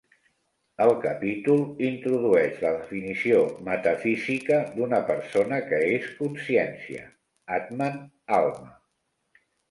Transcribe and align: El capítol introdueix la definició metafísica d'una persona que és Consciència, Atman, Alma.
El 0.83 0.91
capítol 1.01 1.59
introdueix 1.89 2.55
la 2.65 2.71
definició 2.77 3.41
metafísica 3.67 4.57
d'una 4.77 5.01
persona 5.09 5.59
que 5.67 5.81
és 5.89 6.07
Consciència, 6.21 7.03
Atman, 7.59 8.01
Alma. 8.39 8.73